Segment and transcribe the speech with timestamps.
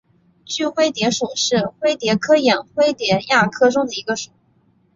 [0.45, 4.31] 锯灰蝶属是灰蝶科眼灰蝶亚科中的一个属。